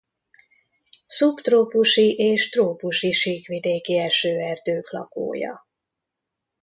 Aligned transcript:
Szubtrópusi 1.05 2.11
és 2.17 2.49
trópusi 2.49 3.11
síkvidéki 3.11 3.97
esőerdők 3.97 4.91
lakója. 4.91 5.67